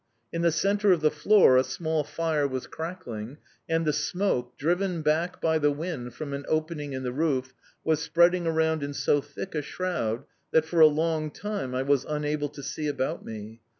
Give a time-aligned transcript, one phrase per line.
[0.33, 3.37] In the centre of the floor a small fire was crackling,
[3.69, 8.01] and the smoke, driven back by the wind from an opening in the roof, was
[8.01, 12.49] spreading around in so thick a shroud that for a long time I was unable
[12.49, 13.61] to see about me.